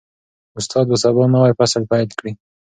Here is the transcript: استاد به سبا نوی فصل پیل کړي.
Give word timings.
استاد 0.57 0.85
به 0.91 0.97
سبا 1.03 1.23
نوی 1.33 1.53
فصل 1.59 1.81
پیل 1.91 2.09
کړي. 2.19 2.31